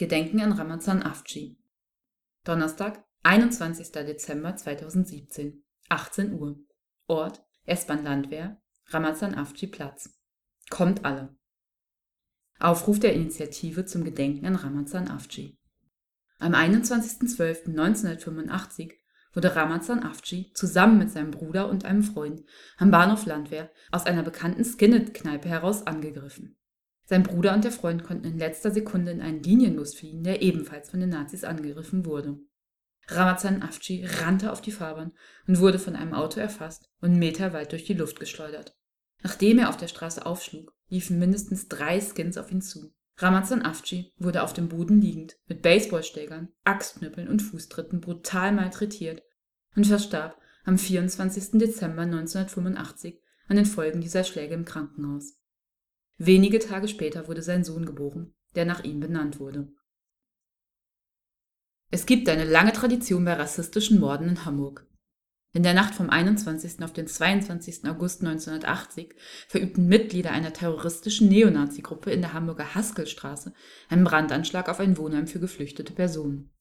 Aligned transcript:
Gedenken 0.00 0.40
an 0.40 0.52
Ramazan 0.52 1.02
Afci. 1.02 1.58
Donnerstag, 2.44 3.04
21. 3.22 3.92
Dezember 3.92 4.56
2017, 4.56 5.62
18 5.90 6.32
Uhr. 6.32 6.58
Ort: 7.06 7.44
S-Bahn 7.66 8.02
Landwehr, 8.02 8.62
Ramazan 8.86 9.34
Afci 9.34 9.66
Platz. 9.66 10.18
Kommt 10.70 11.04
alle! 11.04 11.36
Aufruf 12.58 12.98
der 12.98 13.12
Initiative 13.12 13.84
zum 13.84 14.04
Gedenken 14.04 14.46
an 14.46 14.56
Ramazan 14.56 15.08
Afci. 15.08 15.58
Am 16.38 16.54
21.12.1985 16.54 18.94
wurde 19.34 19.54
Ramazan 19.54 20.02
Afci 20.02 20.50
zusammen 20.54 20.96
mit 20.96 21.10
seinem 21.10 21.30
Bruder 21.30 21.68
und 21.68 21.84
einem 21.84 22.04
Freund 22.04 22.42
am 22.78 22.90
Bahnhof 22.90 23.26
Landwehr 23.26 23.70
aus 23.90 24.06
einer 24.06 24.22
bekannten 24.22 24.64
Skinhead-Kneipe 24.64 25.50
heraus 25.50 25.86
angegriffen. 25.86 26.56
Sein 27.10 27.24
Bruder 27.24 27.54
und 27.54 27.64
der 27.64 27.72
Freund 27.72 28.04
konnten 28.04 28.24
in 28.24 28.38
letzter 28.38 28.70
Sekunde 28.70 29.10
in 29.10 29.20
einen 29.20 29.42
Linienbus 29.42 29.96
fliehen, 29.96 30.22
der 30.22 30.42
ebenfalls 30.42 30.90
von 30.90 31.00
den 31.00 31.08
Nazis 31.08 31.42
angegriffen 31.42 32.06
wurde. 32.06 32.38
Ramazan 33.08 33.64
Afci 33.64 34.06
rannte 34.06 34.52
auf 34.52 34.60
die 34.60 34.70
Fahrbahn 34.70 35.10
und 35.48 35.58
wurde 35.58 35.80
von 35.80 35.96
einem 35.96 36.14
Auto 36.14 36.38
erfasst 36.38 36.88
und 37.00 37.18
meterweit 37.18 37.72
durch 37.72 37.82
die 37.82 37.94
Luft 37.94 38.20
geschleudert. 38.20 38.76
Nachdem 39.24 39.58
er 39.58 39.70
auf 39.70 39.76
der 39.76 39.88
Straße 39.88 40.24
aufschlug, 40.24 40.72
liefen 40.88 41.18
mindestens 41.18 41.66
drei 41.66 42.00
Skins 42.00 42.38
auf 42.38 42.52
ihn 42.52 42.62
zu. 42.62 42.94
Ramazan 43.16 43.62
Afci 43.62 44.12
wurde 44.16 44.44
auf 44.44 44.52
dem 44.52 44.68
Boden 44.68 45.00
liegend, 45.00 45.36
mit 45.48 45.62
Baseballschlägern, 45.62 46.50
Axtknüppeln 46.62 47.26
und 47.26 47.42
Fußtritten 47.42 48.00
brutal 48.00 48.52
malträtiert 48.52 49.24
und 49.74 49.84
verstarb 49.84 50.40
am 50.62 50.78
24. 50.78 51.58
Dezember 51.58 52.02
1985 52.02 53.20
an 53.48 53.56
den 53.56 53.66
Folgen 53.66 54.00
dieser 54.00 54.22
Schläge 54.22 54.54
im 54.54 54.64
Krankenhaus. 54.64 55.39
Wenige 56.22 56.58
Tage 56.58 56.86
später 56.86 57.28
wurde 57.28 57.40
sein 57.40 57.64
Sohn 57.64 57.86
geboren, 57.86 58.34
der 58.54 58.66
nach 58.66 58.84
ihm 58.84 59.00
benannt 59.00 59.40
wurde. 59.40 59.72
Es 61.90 62.04
gibt 62.04 62.28
eine 62.28 62.44
lange 62.44 62.74
Tradition 62.74 63.24
bei 63.24 63.32
rassistischen 63.32 63.98
Morden 63.98 64.28
in 64.28 64.44
Hamburg. 64.44 64.86
In 65.54 65.62
der 65.62 65.72
Nacht 65.72 65.94
vom 65.94 66.10
21. 66.10 66.82
auf 66.82 66.92
den 66.92 67.06
22. 67.06 67.86
August 67.86 68.20
1980 68.20 69.14
verübten 69.48 69.86
Mitglieder 69.86 70.32
einer 70.32 70.52
terroristischen 70.52 71.30
Neonazi-Gruppe 71.30 72.10
in 72.10 72.20
der 72.20 72.34
Hamburger 72.34 72.74
Haskellstraße 72.74 73.54
einen 73.88 74.04
Brandanschlag 74.04 74.68
auf 74.68 74.78
ein 74.78 74.98
Wohnheim 74.98 75.26
für 75.26 75.40
geflüchtete 75.40 75.94
Personen. 75.94 76.52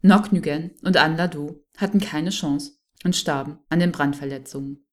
Nok 0.00 0.32
Nguyen 0.32 0.70
und 0.82 0.96
An 0.96 1.18
Lado 1.18 1.62
hatten 1.76 2.00
keine 2.00 2.30
Chance 2.30 2.78
und 3.04 3.14
starben 3.14 3.58
an 3.68 3.80
den 3.80 3.92
Brandverletzungen. 3.92 4.85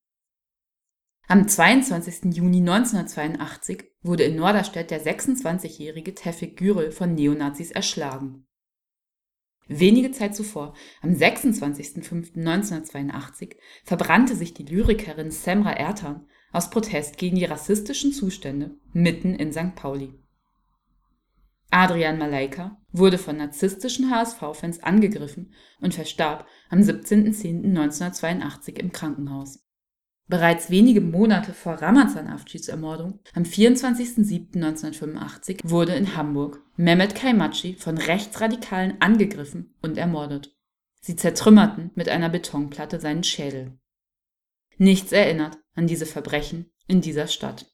Am 1.28 1.48
22. 1.48 2.36
Juni 2.36 2.58
1982 2.58 3.86
wurde 4.02 4.24
in 4.24 4.36
Norderstedt 4.36 4.92
der 4.92 5.02
26-jährige 5.02 6.14
Tevfik 6.14 6.58
Gürel 6.58 6.92
von 6.92 7.16
Neonazis 7.16 7.72
erschlagen. 7.72 8.46
Wenige 9.68 10.12
Zeit 10.12 10.36
zuvor, 10.36 10.76
am 11.02 11.12
26.05.1982, 11.12 13.56
verbrannte 13.86 14.36
sich 14.36 14.54
die 14.54 14.66
Lyrikerin 14.66 15.32
Semra 15.32 15.72
Ertan 15.72 16.28
aus 16.52 16.70
Protest 16.70 17.18
gegen 17.18 17.38
die 17.38 17.46
rassistischen 17.46 18.12
Zustände 18.12 18.76
mitten 18.92 19.36
in 19.36 19.54
St. 19.54 19.76
Pauli. 19.76 20.14
Adrian 21.72 22.18
Malaika 22.20 22.78
wurde 22.92 23.18
von 23.18 23.38
narzisstischen 23.38 24.12
HSV-Fans 24.12 24.84
angegriffen 24.84 25.54
und 25.80 25.94
verstarb 25.94 26.46
am 26.70 26.80
17.10.1982 26.80 28.78
im 28.78 28.92
Krankenhaus. 28.92 29.63
Bereits 30.34 30.70
wenige 30.72 31.00
Monate 31.00 31.54
vor 31.54 31.74
Ramazan 31.74 32.28
Afcis 32.28 32.68
Ermordung, 32.68 33.20
am 33.36 33.44
24.07.1985, 33.44 35.60
wurde 35.64 35.94
in 35.94 36.18
Hamburg 36.18 36.60
Mehmet 36.76 37.14
Kaimachi 37.14 37.76
von 37.76 38.00
Rechtsradikalen 38.00 39.00
angegriffen 39.00 39.76
und 39.84 39.96
ermordet. 39.96 40.58
Sie 41.02 41.16
zertrümmerten 41.16 41.92
mit 41.94 42.10
einer 42.10 42.30
Betonplatte 42.30 43.00
seinen 43.00 43.24
Schädel. 43.24 43.78
Nichts 44.80 45.12
erinnert 45.12 45.60
an 45.76 45.86
diese 45.86 46.08
Verbrechen 46.08 46.74
in 46.88 47.02
dieser 47.02 47.28
Stadt. 47.28 47.72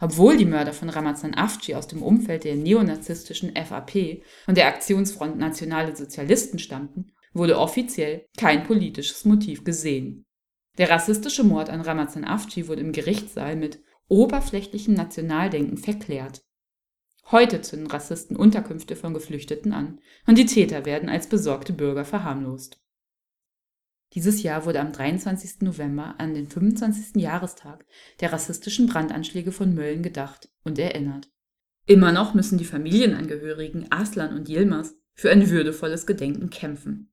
Obwohl 0.00 0.38
die 0.38 0.46
Mörder 0.46 0.72
von 0.72 0.88
Ramazan 0.88 1.34
Afci 1.34 1.74
aus 1.74 1.86
dem 1.86 2.02
Umfeld 2.02 2.44
der 2.44 2.56
neonazistischen 2.56 3.54
FAP 3.54 4.22
und 4.46 4.56
der 4.56 4.68
Aktionsfront 4.68 5.36
Nationale 5.36 5.94
Sozialisten 5.94 6.58
stammten, 6.58 7.12
wurde 7.34 7.58
offiziell 7.58 8.24
kein 8.38 8.64
politisches 8.64 9.26
Motiv 9.26 9.62
gesehen. 9.62 10.25
Der 10.78 10.90
rassistische 10.90 11.42
Mord 11.42 11.70
an 11.70 11.80
Ramazan 11.80 12.24
Afci 12.24 12.68
wurde 12.68 12.82
im 12.82 12.92
Gerichtssaal 12.92 13.56
mit 13.56 13.80
oberflächlichem 14.08 14.94
Nationaldenken 14.94 15.78
verklärt. 15.78 16.42
Heute 17.30 17.60
zünden 17.60 17.90
Rassisten 17.90 18.36
Unterkünfte 18.36 18.94
von 18.94 19.12
Geflüchteten 19.14 19.72
an 19.72 20.00
und 20.26 20.38
die 20.38 20.46
Täter 20.46 20.84
werden 20.84 21.08
als 21.08 21.28
besorgte 21.28 21.72
Bürger 21.72 22.04
verharmlost. 22.04 22.80
Dieses 24.12 24.42
Jahr 24.42 24.64
wurde 24.64 24.80
am 24.80 24.92
23. 24.92 25.62
November 25.62 26.14
an 26.18 26.34
den 26.34 26.46
25. 26.46 27.20
Jahrestag 27.20 27.84
der 28.20 28.32
rassistischen 28.32 28.86
Brandanschläge 28.86 29.50
von 29.50 29.74
Mölln 29.74 30.02
gedacht 30.02 30.48
und 30.62 30.78
erinnert. 30.78 31.28
Immer 31.86 32.12
noch 32.12 32.34
müssen 32.34 32.58
die 32.58 32.64
Familienangehörigen 32.64 33.90
Aslan 33.90 34.36
und 34.36 34.48
Yilmaz 34.48 34.94
für 35.14 35.30
ein 35.30 35.50
würdevolles 35.50 36.06
Gedenken 36.06 36.50
kämpfen. 36.50 37.12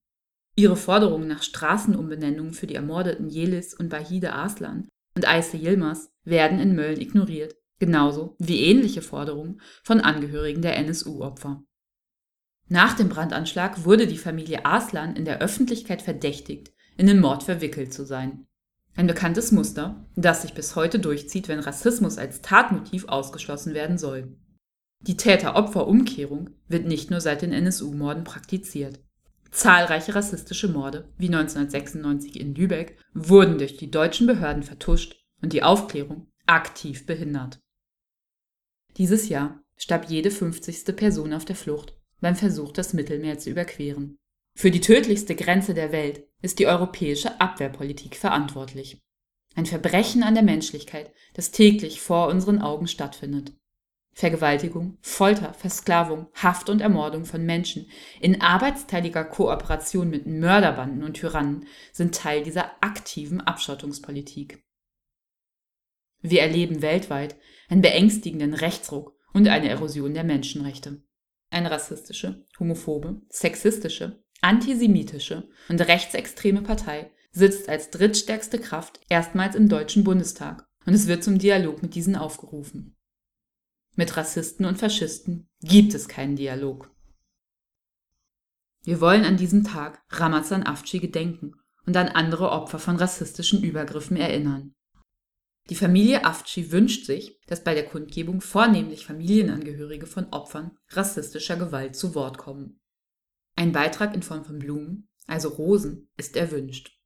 Ihre 0.55 0.75
Forderungen 0.75 1.27
nach 1.27 1.41
Straßenumbenennungen 1.41 2.53
für 2.53 2.67
die 2.67 2.75
ermordeten 2.75 3.27
Jelis 3.27 3.73
und 3.73 3.89
Bahide 3.89 4.33
Arslan 4.33 4.87
und 5.15 5.27
Aise 5.27 5.57
Yilmaz 5.57 6.11
werden 6.23 6.59
in 6.59 6.75
Mölln 6.75 7.01
ignoriert, 7.01 7.55
genauso 7.79 8.35
wie 8.39 8.63
ähnliche 8.63 9.01
Forderungen 9.01 9.61
von 9.83 9.99
Angehörigen 9.99 10.61
der 10.61 10.77
NSU-Opfer. 10.77 11.63
Nach 12.69 12.93
dem 12.93 13.09
Brandanschlag 13.09 13.83
wurde 13.83 14.07
die 14.07 14.17
Familie 14.17 14.65
Arslan 14.65 15.15
in 15.15 15.25
der 15.25 15.41
Öffentlichkeit 15.41 16.01
verdächtigt, 16.01 16.71
in 16.97 17.07
den 17.07 17.19
Mord 17.19 17.43
verwickelt 17.43 17.93
zu 17.93 18.05
sein. 18.05 18.47
Ein 18.95 19.07
bekanntes 19.07 19.51
Muster, 19.51 20.07
das 20.15 20.43
sich 20.43 20.53
bis 20.53 20.75
heute 20.75 20.99
durchzieht, 20.99 21.47
wenn 21.47 21.59
Rassismus 21.59 22.19
als 22.19 22.41
Tatmotiv 22.41 23.07
ausgeschlossen 23.07 23.73
werden 23.73 23.97
soll. 23.97 24.37
Die 25.01 25.17
Täter-Opfer-Umkehrung 25.17 26.51
wird 26.67 26.85
nicht 26.85 27.09
nur 27.11 27.19
seit 27.19 27.41
den 27.41 27.51
NSU-Morden 27.51 28.23
praktiziert. 28.23 29.02
Zahlreiche 29.53 30.15
rassistische 30.15 30.67
Morde, 30.67 31.07
wie 31.17 31.27
1996 31.27 32.39
in 32.39 32.55
Lübeck, 32.55 32.97
wurden 33.13 33.59
durch 33.59 33.77
die 33.77 33.91
deutschen 33.91 34.25
Behörden 34.25 34.63
vertuscht 34.63 35.23
und 35.41 35.53
die 35.53 35.63
Aufklärung 35.63 36.27
aktiv 36.47 37.05
behindert. 37.05 37.61
Dieses 38.97 39.29
Jahr 39.29 39.63
starb 39.77 40.09
jede 40.09 40.31
50. 40.31 40.95
Person 40.95 41.33
auf 41.33 41.45
der 41.45 41.55
Flucht 41.55 41.95
beim 42.19 42.35
Versuch, 42.35 42.71
das 42.71 42.93
Mittelmeer 42.93 43.37
zu 43.37 43.51
überqueren. 43.51 44.17
Für 44.55 44.71
die 44.71 44.81
tödlichste 44.81 45.35
Grenze 45.35 45.73
der 45.73 45.91
Welt 45.91 46.23
ist 46.41 46.59
die 46.59 46.67
europäische 46.67 47.39
Abwehrpolitik 47.41 48.15
verantwortlich. 48.15 49.01
Ein 49.55 49.65
Verbrechen 49.65 50.23
an 50.23 50.33
der 50.33 50.43
Menschlichkeit, 50.43 51.11
das 51.33 51.51
täglich 51.51 52.01
vor 52.01 52.27
unseren 52.27 52.59
Augen 52.59 52.87
stattfindet. 52.87 53.53
Vergewaltigung, 54.13 54.97
Folter, 55.01 55.53
Versklavung, 55.53 56.27
Haft 56.35 56.69
und 56.69 56.81
Ermordung 56.81 57.25
von 57.25 57.45
Menschen 57.45 57.89
in 58.19 58.41
arbeitsteiliger 58.41 59.25
Kooperation 59.25 60.09
mit 60.09 60.27
Mörderbanden 60.27 61.03
und 61.03 61.15
Tyrannen 61.15 61.65
sind 61.91 62.13
Teil 62.15 62.43
dieser 62.43 62.71
aktiven 62.81 63.41
Abschottungspolitik. 63.41 64.63
Wir 66.21 66.41
erleben 66.41 66.81
weltweit 66.81 67.35
einen 67.69 67.81
beängstigenden 67.81 68.53
Rechtsruck 68.53 69.17
und 69.33 69.47
eine 69.47 69.69
Erosion 69.69 70.13
der 70.13 70.23
Menschenrechte. 70.23 71.03
Eine 71.49 71.71
rassistische, 71.71 72.45
homophobe, 72.59 73.21
sexistische, 73.29 74.23
antisemitische 74.41 75.49
und 75.69 75.81
rechtsextreme 75.81 76.61
Partei 76.61 77.11
sitzt 77.31 77.67
als 77.67 77.89
drittstärkste 77.89 78.59
Kraft 78.59 79.01
erstmals 79.09 79.55
im 79.55 79.69
Deutschen 79.69 80.03
Bundestag 80.03 80.67
und 80.85 80.93
es 80.93 81.07
wird 81.07 81.23
zum 81.23 81.39
Dialog 81.39 81.81
mit 81.81 81.95
diesen 81.95 82.15
aufgerufen. 82.15 82.95
Mit 83.95 84.17
Rassisten 84.17 84.65
und 84.65 84.79
Faschisten 84.79 85.47
gibt 85.61 85.93
es 85.93 86.07
keinen 86.07 86.35
Dialog. 86.35 86.89
Wir 88.83 88.99
wollen 88.99 89.23
an 89.23 89.37
diesem 89.37 89.63
Tag 89.63 90.01
Ramazan 90.09 90.63
Afci 90.65 90.99
gedenken 90.99 91.53
und 91.85 91.95
an 91.95 92.07
andere 92.07 92.49
Opfer 92.49 92.79
von 92.79 92.95
rassistischen 92.95 93.63
Übergriffen 93.63 94.17
erinnern. 94.17 94.73
Die 95.69 95.75
Familie 95.75 96.25
Afci 96.25 96.71
wünscht 96.71 97.05
sich, 97.05 97.39
dass 97.45 97.63
bei 97.63 97.75
der 97.75 97.85
Kundgebung 97.85 98.41
vornehmlich 98.41 99.05
Familienangehörige 99.05 100.07
von 100.07 100.27
Opfern 100.31 100.77
rassistischer 100.89 101.55
Gewalt 101.55 101.95
zu 101.95 102.15
Wort 102.15 102.39
kommen. 102.39 102.81
Ein 103.55 103.73
Beitrag 103.73 104.15
in 104.15 104.23
Form 104.23 104.43
von 104.43 104.57
Blumen, 104.57 105.07
also 105.27 105.49
Rosen, 105.49 106.09
ist 106.17 106.35
erwünscht. 106.35 106.97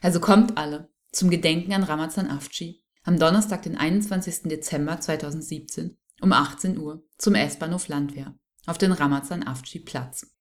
Also 0.00 0.20
kommt 0.20 0.56
alle 0.56 0.90
zum 1.12 1.28
Gedenken 1.28 1.74
an 1.74 1.82
Ramazan 1.82 2.30
Afci 2.30 2.82
am 3.04 3.18
Donnerstag, 3.18 3.62
den 3.62 3.76
21. 3.76 4.44
Dezember 4.44 5.00
2017 5.00 5.97
um 6.20 6.32
18 6.32 6.78
Uhr 6.78 7.04
zum 7.16 7.34
S-Bahnhof 7.34 7.88
Landwehr 7.88 8.34
auf 8.66 8.78
den 8.78 8.92
Ramazan 8.92 9.46
Afci 9.46 9.80
Platz. 9.80 10.37